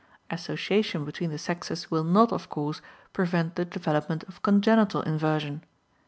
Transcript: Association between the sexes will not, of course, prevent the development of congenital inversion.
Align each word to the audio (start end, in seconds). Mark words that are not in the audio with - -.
Association 0.31 1.05
between 1.05 1.29
the 1.29 1.37
sexes 1.37 1.91
will 1.91 2.03
not, 2.03 2.31
of 2.33 2.49
course, 2.49 2.81
prevent 3.13 3.53
the 3.55 3.65
development 3.65 4.23
of 4.23 4.41
congenital 4.41 5.03
inversion. 5.03 5.63